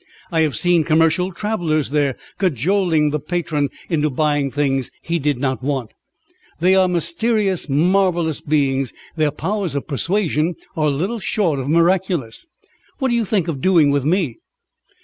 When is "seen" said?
0.57-0.83